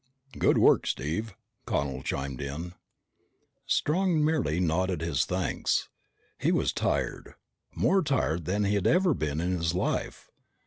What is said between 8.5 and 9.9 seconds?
he had ever been in his